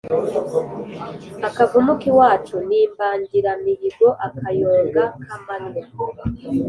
[1.47, 5.83] Akavumu k'iwacu ni imbangiramihigo-Akayonga k'amanywa.